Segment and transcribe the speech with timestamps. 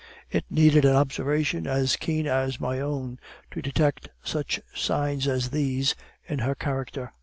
[0.31, 3.19] It needed an observation as keen as my own
[3.51, 5.93] to detect such signs as these
[6.27, 7.13] in her character.